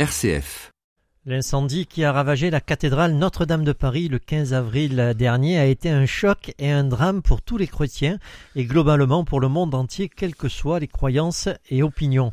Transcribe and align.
RCF. 0.00 0.70
L'incendie 1.26 1.84
qui 1.84 2.04
a 2.04 2.12
ravagé 2.12 2.50
la 2.50 2.60
cathédrale 2.60 3.14
Notre-Dame 3.14 3.64
de 3.64 3.72
Paris 3.72 4.06
le 4.06 4.20
15 4.20 4.54
avril 4.54 5.12
dernier 5.18 5.58
a 5.58 5.66
été 5.66 5.90
un 5.90 6.06
choc 6.06 6.54
et 6.60 6.70
un 6.70 6.84
drame 6.84 7.20
pour 7.20 7.42
tous 7.42 7.56
les 7.56 7.66
chrétiens 7.66 8.20
et 8.54 8.64
globalement 8.64 9.24
pour 9.24 9.40
le 9.40 9.48
monde 9.48 9.74
entier, 9.74 10.08
quelles 10.08 10.36
que 10.36 10.48
soient 10.48 10.78
les 10.78 10.86
croyances 10.86 11.48
et 11.68 11.82
opinions. 11.82 12.32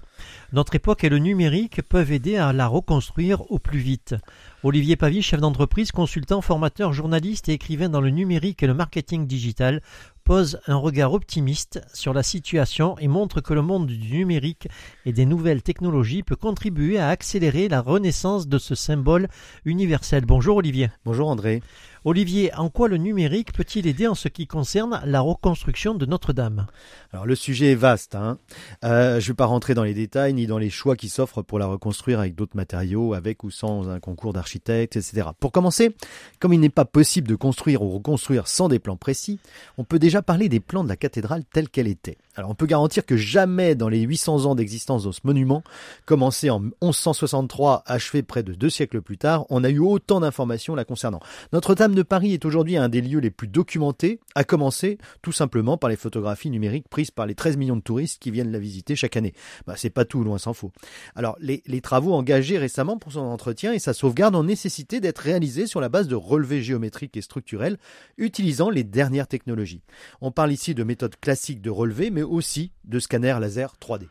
Notre 0.54 0.75
époque 0.75 1.04
et 1.04 1.09
le 1.09 1.20
numérique 1.20 1.81
peuvent 1.81 2.12
aider 2.12 2.37
à 2.37 2.53
la 2.53 2.67
reconstruire 2.67 3.49
au 3.51 3.60
plus 3.60 3.79
vite. 3.79 4.15
Olivier 4.63 4.96
Pavie, 4.96 5.22
chef 5.22 5.40
d'entreprise, 5.40 5.91
consultant, 5.91 6.41
formateur, 6.41 6.94
journaliste 6.94 7.49
et 7.49 7.53
écrivain 7.53 7.90
dans 7.90 8.01
le 8.01 8.10
numérique 8.10 8.63
et 8.63 8.67
le 8.67 8.73
marketing 8.73 9.28
digital, 9.28 9.81
pose 10.23 10.59
un 10.65 10.76
regard 10.76 11.13
optimiste 11.13 11.81
sur 11.94 12.13
la 12.13 12.23
situation 12.23 12.97
et 12.97 13.08
montre 13.08 13.41
que 13.41 13.54
le 13.54 13.62
monde 13.62 13.86
du 13.86 14.17
numérique 14.17 14.67
et 15.05 15.13
des 15.13 15.26
nouvelles 15.26 15.62
technologies 15.62 16.23
peut 16.23 16.36
contribuer 16.36 16.98
à 16.98 17.09
accélérer 17.09 17.68
la 17.68 17.82
renaissance 17.82 18.48
de 18.48 18.58
ce 18.58 18.73
symbole 18.73 19.27
universel. 19.66 20.26
Bonjour 20.26 20.58
Olivier. 20.58 20.90
Bonjour 21.05 21.30
André. 21.30 21.62
Olivier, 22.08 22.54
en 22.54 22.70
quoi 22.70 22.88
le 22.88 22.98
numérique 22.98 23.52
peut-il 23.52 23.88
aider 23.88 24.05
en 24.05 24.14
ce 24.14 24.27
qui 24.27 24.45
concerne 24.45 25.02
la 25.05 25.22
reconstruction 25.22 25.95
de 25.95 26.05
Notre-Dame? 26.05 26.68
Alors 27.12 27.26
le 27.26 27.34
sujet 27.34 27.72
est 27.72 27.76
vaste. 27.76 28.14
Hein. 28.14 28.38
Euh, 28.84 29.20
je 29.20 29.26
ne 29.26 29.30
vais 29.30 29.34
pas 29.34 29.48
rentrer 29.48 29.73
dans 29.73 29.84
les 29.84 29.95
détails 29.95 30.36
ni 30.36 30.45
dans 30.45 30.59
les 30.59 30.70
choix 30.70 30.95
qui 30.95 31.09
s'offrent 31.09 31.41
pour 31.41 31.58
la 31.58 31.66
reconstruire 31.66 32.20
avec 32.20 32.36
d'autres 32.36 32.55
matériaux, 32.55 33.16
avec 33.16 33.44
ou 33.44 33.50
sans 33.50 33.90
un 33.90 34.00
concours 34.00 34.34
d'architectes, 34.34 34.98
etc. 34.98 35.30
Pour 35.40 35.52
commencer, 35.52 35.95
comme 36.40 36.54
il 36.54 36.59
n'est 36.59 36.70
pas 36.70 36.86
possible 36.86 37.28
de 37.28 37.34
construire 37.34 37.81
ou 37.81 37.90
reconstruire 37.90 38.48
sans 38.48 38.67
des 38.67 38.78
plans 38.78 38.98
précis, 38.98 39.40
on 39.80 39.84
peut 39.84 39.98
déjà 39.98 40.22
parler 40.22 40.48
des 40.48 40.59
plans 40.59 40.84
de 40.84 40.90
la 40.90 40.98
cathédrale 40.98 41.44
telle 41.44 41.70
qu'elle 41.70 41.88
était. 41.88 42.20
Alors 42.36 42.52
on 42.52 42.56
peut 42.56 42.67
garantir 42.67 43.06
que 43.06 43.17
jamais 43.17 43.73
dans 43.73 43.90
les 43.90 44.02
800 44.02 44.45
ans 44.45 44.53
d'existence 44.53 45.06
de 45.06 45.12
ce 45.12 45.22
monument, 45.23 45.64
commencé 46.06 46.52
en 46.52 46.59
1163, 46.59 47.84
achevé 47.88 48.22
près 48.22 48.44
de 48.44 48.53
deux 48.53 48.70
siècles 48.70 49.02
plus 49.02 49.17
tard, 49.17 49.45
on 49.50 49.64
a 49.64 49.70
eu 49.70 49.80
autant 49.80 50.20
d'informations 50.20 50.76
la 50.76 50.86
concernant. 50.86 51.22
Notre-Dame 51.52 51.95
de 51.96 52.04
Paris 52.04 52.34
est 52.34 52.46
aujourd'hui 52.46 52.78
un 52.78 52.90
des 52.90 53.02
lieux 53.02 53.20
les 53.20 53.32
plus 53.32 53.48
documentés, 53.48 54.20
à 54.36 54.44
commencer 54.44 55.00
tout 55.22 55.32
simplement 55.32 55.78
par 55.78 55.90
les 55.90 55.96
photographies 55.96 56.52
numériques 56.52 56.88
prises 56.90 57.10
par 57.10 57.26
les 57.26 57.34
13 57.34 57.58
millions 57.58 57.76
de 57.76 57.82
touristes 57.82 58.22
qui 58.22 58.30
viennent 58.30 58.52
la 58.52 58.60
visiter 58.60 58.96
chaque 58.96 59.18
année. 59.18 59.34
Bah, 59.66 59.74
c'est 59.76 59.90
pas 59.90 60.06
tout, 60.06 60.23
loin 60.23 60.38
s'en 60.38 60.54
faut. 60.54 60.72
Alors 61.16 61.36
les, 61.40 61.64
les 61.66 61.82
travaux 61.82 62.14
engagés 62.14 62.58
récemment 62.58 62.98
pour 62.98 63.14
son 63.14 63.22
entretien 63.22 63.73
et 63.73 63.80
sa 63.80 63.94
sauvegarde 63.94 64.36
ont 64.36 64.44
nécessité 64.44 65.00
d'être 65.00 65.20
réalisés 65.20 65.66
sur 65.66 65.82
la 65.82 65.90
base 65.90 66.08
de 66.08 66.16
relevés 66.16 66.62
géométriques 66.62 67.18
et 67.18 67.22
structurels 67.22 67.78
utilisant 68.18 68.70
les 68.70 68.84
dernières 68.84 69.28
technologies. 69.28 69.82
On 70.22 70.32
parle 70.32 70.52
ici 70.52 70.76
de 70.76 70.84
méthodes 70.84 71.16
classiques 71.20 71.62
de 71.62 71.70
relevé, 71.70 72.12
mais 72.12 72.23
aussi 72.23 72.72
de 72.84 73.00
scanners 73.00 73.38
laser 73.40 73.73
3D. 73.82 74.08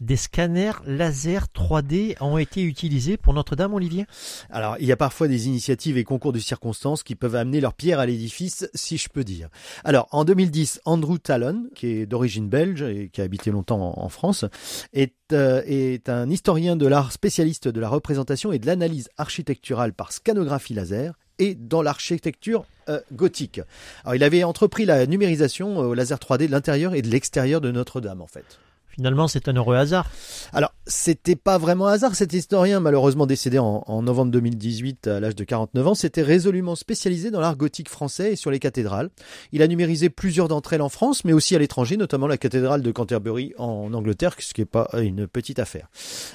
Des 0.00 0.16
scanners 0.16 0.72
laser 0.86 1.46
3D 1.54 2.16
ont 2.20 2.36
été 2.36 2.62
utilisés 2.62 3.16
pour 3.16 3.32
Notre-Dame, 3.32 3.74
Olivier? 3.74 4.06
Alors, 4.50 4.76
il 4.80 4.86
y 4.86 4.92
a 4.92 4.96
parfois 4.96 5.28
des 5.28 5.46
initiatives 5.46 5.96
et 5.96 6.02
concours 6.02 6.32
de 6.32 6.40
circonstances 6.40 7.04
qui 7.04 7.14
peuvent 7.14 7.36
amener 7.36 7.60
leur 7.60 7.74
pierre 7.74 8.00
à 8.00 8.06
l'édifice, 8.06 8.68
si 8.74 8.96
je 8.98 9.08
peux 9.08 9.22
dire. 9.22 9.48
Alors, 9.84 10.08
en 10.10 10.24
2010, 10.24 10.80
Andrew 10.84 11.18
Talon, 11.18 11.68
qui 11.76 11.86
est 11.86 12.06
d'origine 12.06 12.48
belge 12.48 12.82
et 12.82 13.08
qui 13.12 13.20
a 13.20 13.24
habité 13.24 13.52
longtemps 13.52 13.94
en 13.96 14.08
France, 14.08 14.44
est, 14.92 15.14
euh, 15.32 15.62
est 15.64 16.08
un 16.08 16.28
historien 16.28 16.74
de 16.74 16.86
l'art 16.86 17.12
spécialiste 17.12 17.68
de 17.68 17.80
la 17.80 17.88
représentation 17.88 18.52
et 18.52 18.58
de 18.58 18.66
l'analyse 18.66 19.08
architecturale 19.16 19.92
par 19.92 20.12
scanographie 20.12 20.74
laser 20.74 21.14
et 21.38 21.54
dans 21.54 21.82
l'architecture 21.82 22.64
euh, 22.88 23.00
gothique. 23.12 23.60
Alors, 24.02 24.16
il 24.16 24.24
avait 24.24 24.42
entrepris 24.42 24.86
la 24.86 25.06
numérisation 25.06 25.78
au 25.78 25.94
laser 25.94 26.18
3D 26.18 26.46
de 26.46 26.52
l'intérieur 26.52 26.94
et 26.94 27.02
de 27.02 27.08
l'extérieur 27.08 27.60
de 27.60 27.70
Notre-Dame, 27.70 28.20
en 28.20 28.26
fait. 28.26 28.58
Finalement, 28.94 29.28
c'est 29.28 29.48
un 29.48 29.54
heureux 29.54 29.76
hasard. 29.76 30.06
Alors, 30.52 30.72
c'était 30.86 31.36
pas 31.36 31.58
vraiment 31.58 31.86
hasard. 31.86 32.14
Cet 32.14 32.32
historien, 32.32 32.80
malheureusement 32.80 33.26
décédé 33.26 33.58
en, 33.58 34.02
novembre 34.02 34.30
2018 34.32 35.06
à 35.06 35.20
l'âge 35.20 35.34
de 35.34 35.44
49 35.44 35.86
ans, 35.86 35.94
s'était 35.94 36.22
résolument 36.22 36.74
spécialisé 36.74 37.30
dans 37.30 37.40
l'art 37.40 37.56
gothique 37.56 37.88
français 37.88 38.32
et 38.32 38.36
sur 38.36 38.50
les 38.50 38.58
cathédrales. 38.58 39.10
Il 39.52 39.62
a 39.62 39.66
numérisé 39.66 40.10
plusieurs 40.10 40.48
d'entre 40.48 40.74
elles 40.74 40.82
en 40.82 40.88
France, 40.88 41.24
mais 41.24 41.32
aussi 41.32 41.56
à 41.56 41.58
l'étranger, 41.58 41.96
notamment 41.96 42.26
la 42.26 42.36
cathédrale 42.36 42.82
de 42.82 42.92
Canterbury 42.92 43.54
en 43.56 43.92
Angleterre, 43.94 44.36
ce 44.38 44.52
qui 44.52 44.60
n'est 44.60 44.66
pas 44.66 44.88
une 45.00 45.26
petite 45.26 45.58
affaire. 45.58 45.88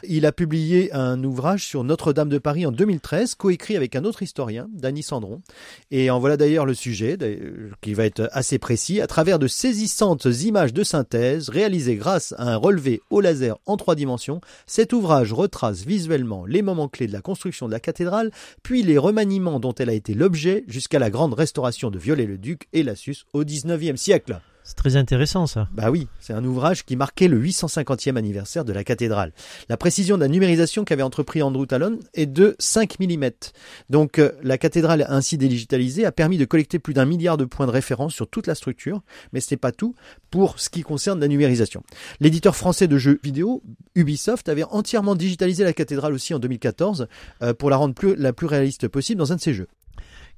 Il 0.03 0.25
a 0.25 0.31
publié 0.31 0.91
un 0.93 1.23
ouvrage 1.23 1.65
sur 1.65 1.83
Notre-Dame 1.83 2.29
de 2.29 2.39
Paris 2.39 2.65
en 2.65 2.71
2013, 2.71 3.35
coécrit 3.35 3.75
avec 3.75 3.95
un 3.95 4.03
autre 4.03 4.23
historien, 4.23 4.67
Dany 4.73 5.03
Sandron. 5.03 5.41
Et 5.91 6.09
en 6.09 6.19
voilà 6.19 6.37
d'ailleurs 6.37 6.65
le 6.65 6.73
sujet, 6.73 7.17
qui 7.81 7.93
va 7.93 8.05
être 8.05 8.29
assez 8.31 8.57
précis, 8.57 8.99
à 9.01 9.07
travers 9.07 9.37
de 9.37 9.47
saisissantes 9.47 10.25
images 10.25 10.73
de 10.73 10.83
synthèse 10.83 11.49
réalisées 11.49 11.95
grâce 11.95 12.33
à 12.37 12.53
un 12.53 12.55
relevé 12.55 13.01
au 13.09 13.21
laser 13.21 13.57
en 13.65 13.77
trois 13.77 13.95
dimensions, 13.95 14.38
cet 14.65 14.93
ouvrage 14.93 15.33
retrace 15.33 15.85
visuellement 15.85 16.45
les 16.45 16.61
moments 16.61 16.87
clés 16.87 17.07
de 17.07 17.13
la 17.13 17.21
construction 17.21 17.67
de 17.67 17.71
la 17.71 17.79
cathédrale, 17.79 18.31
puis 18.63 18.83
les 18.83 18.97
remaniements 18.97 19.59
dont 19.59 19.73
elle 19.73 19.89
a 19.89 19.93
été 19.93 20.13
l'objet 20.13 20.63
jusqu'à 20.67 20.99
la 20.99 21.09
grande 21.09 21.33
restauration 21.33 21.91
de 21.91 21.99
Viollet-le-Duc 21.99 22.67
et 22.73 22.83
Lassus 22.83 23.25
au 23.33 23.43
XIXe 23.43 23.99
siècle. 23.99 24.39
C'est 24.69 24.75
très 24.75 24.97
intéressant 24.97 25.47
ça. 25.47 25.67
Bah 25.73 25.89
oui, 25.89 26.07
c'est 26.19 26.31
un 26.31 26.45
ouvrage 26.45 26.85
qui 26.85 26.95
marquait 26.95 27.27
le 27.27 27.41
850e 27.43 28.17
anniversaire 28.17 28.63
de 28.63 28.71
la 28.71 28.83
cathédrale. 28.83 29.33
La 29.67 29.77
précision 29.77 30.15
de 30.15 30.21
la 30.21 30.27
numérisation 30.27 30.85
qu'avait 30.85 31.01
entrepris 31.01 31.41
Andrew 31.41 31.65
Talon 31.65 31.97
est 32.13 32.27
de 32.27 32.55
5 32.59 32.99
mm. 32.99 33.29
Donc 33.89 34.19
euh, 34.19 34.31
la 34.43 34.59
cathédrale 34.59 35.07
ainsi 35.09 35.39
dédigitalisée 35.39 36.05
a 36.05 36.11
permis 36.11 36.37
de 36.37 36.45
collecter 36.45 36.77
plus 36.77 36.93
d'un 36.93 37.05
milliard 37.05 37.35
de 37.35 37.45
points 37.45 37.65
de 37.65 37.71
référence 37.71 38.13
sur 38.13 38.27
toute 38.27 38.45
la 38.45 38.53
structure, 38.53 39.01
mais 39.33 39.39
ce 39.39 39.55
n'est 39.55 39.57
pas 39.57 39.71
tout 39.71 39.95
pour 40.29 40.59
ce 40.59 40.69
qui 40.69 40.83
concerne 40.83 41.19
la 41.19 41.27
numérisation. 41.27 41.81
L'éditeur 42.19 42.55
français 42.55 42.87
de 42.87 42.99
jeux 42.99 43.19
vidéo, 43.23 43.63
Ubisoft, 43.95 44.49
avait 44.49 44.65
entièrement 44.65 45.15
digitalisé 45.15 45.63
la 45.63 45.73
cathédrale 45.73 46.13
aussi 46.13 46.35
en 46.35 46.39
2014 46.39 47.07
euh, 47.41 47.55
pour 47.55 47.71
la 47.71 47.77
rendre 47.77 47.95
la 48.17 48.33
plus 48.33 48.45
réaliste 48.45 48.87
possible 48.87 49.17
dans 49.17 49.33
un 49.33 49.37
de 49.37 49.41
ses 49.41 49.55
jeux. 49.55 49.67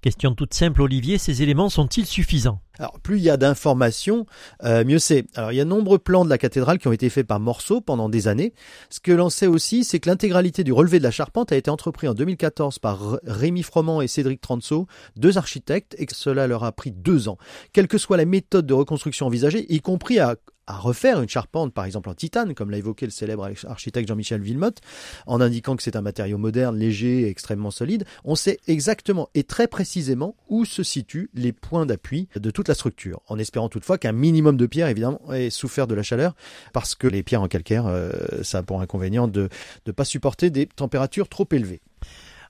Question 0.02 0.34
toute 0.34 0.56
simple, 0.56 0.82
Olivier, 0.82 1.20
ces 1.20 1.44
éléments 1.44 1.70
sont-ils 1.70 2.08
suffisants? 2.08 2.60
Alors, 2.80 3.00
plus 3.02 3.20
il 3.20 3.24
y 3.24 3.30
a 3.30 3.38
d'informations, 3.38 4.26
euh, 4.64 4.84
mieux 4.84 4.98
c'est. 4.98 5.26
Alors, 5.36 5.52
il 5.52 5.58
y 5.58 5.62
a 5.62 5.66
nombreux 5.66 6.00
plans 6.00 6.26
de 6.26 6.30
la 6.32 6.40
cathédrale 6.40 6.80
qui 6.80 6.88
ont 6.88 6.92
été 6.92 7.08
faits 7.12 7.28
par 7.28 7.40
morceaux 7.40 7.82
pendant 7.82 8.10
des 8.10 8.28
années. 8.28 8.56
Ce 8.90 9.00
que 9.00 9.12
l'on 9.12 9.30
sait 9.30 9.46
aussi, 9.46 9.84
c'est 9.84 10.00
que 10.00 10.10
l'intégralité 10.10 10.64
du 10.64 10.74
relevé 10.74 10.98
de 10.98 11.04
la 11.04 11.12
charpente 11.12 11.52
a 11.52 11.56
été 11.56 11.70
entrepris 11.70 12.08
en 12.08 12.16
2014 12.16 12.80
par 12.80 13.20
Rémi 13.24 13.62
Froment 13.62 14.02
et 14.02 14.08
Cédric 14.08 14.42
Transo, 14.42 14.88
deux 15.18 15.38
architectes, 15.38 15.96
et 16.00 16.08
que 16.08 16.16
cela 16.16 16.48
leur 16.48 16.64
a 16.64 16.72
pris 16.72 16.92
deux 16.92 17.30
ans. 17.30 17.38
Quelle 17.72 17.88
que 17.88 18.00
soit 18.00 18.18
la 18.18 18.26
méthode 18.26 18.66
de 18.66 18.74
reconstruction 18.74 19.28
envisagée, 19.28 19.72
y 19.72 19.82
compris 19.82 20.18
à, 20.18 20.36
à 20.72 20.78
refaire 20.78 21.22
une 21.22 21.28
charpente, 21.28 21.74
par 21.74 21.86
exemple 21.86 22.10
en 22.10 22.14
titane, 22.14 22.54
comme 22.54 22.72
l'a 22.72 22.78
évoqué 22.78 23.06
le 23.06 23.12
célèbre 23.12 23.50
architecte 23.68 24.08
Jean-Michel 24.08 24.42
Villemotte, 24.42 24.80
en 25.28 25.42
indiquant 25.42 25.76
que 25.76 25.84
c'est 25.84 25.98
un 25.98 26.02
matériau 26.02 26.38
moderne, 26.38 26.78
léger 26.78 27.24
et 27.24 27.28
extrêmement 27.28 27.72
solide, 27.72 28.06
on 28.24 28.36
sait 28.36 28.58
exactement 28.68 29.30
et 29.36 29.44
très 29.44 29.68
précisément 29.68 30.36
où 30.48 30.64
se 30.64 30.82
situent 30.82 31.30
les 31.34 31.52
points 31.52 31.86
d'appui 31.86 32.30
de 32.36 32.52
toute 32.52 32.70
la 32.70 32.74
structure, 32.74 33.22
en 33.28 33.38
espérant 33.38 33.68
toutefois 33.68 33.98
qu'un 33.98 34.14
minimum 34.14 34.56
de 34.56 34.66
pierres, 34.66 34.88
évidemment, 34.88 35.20
ait 35.34 35.50
souffert 35.50 35.88
de 35.88 35.96
la 35.96 36.04
chaleur, 36.04 36.36
parce 36.72 36.96
que 36.96 37.08
les 37.08 37.22
pierres 37.22 37.42
en 37.42 37.50
calcaire, 37.50 37.86
euh, 37.88 38.12
ça 38.44 38.60
a 38.60 38.64
pour 38.64 38.82
inconvénient 38.82 39.28
de 39.28 39.50
ne 39.86 39.92
pas 39.92 40.06
supporter 40.06 40.50
des 40.50 40.68
températures 40.68 41.28
trop 41.28 41.48
élevées. 41.52 41.82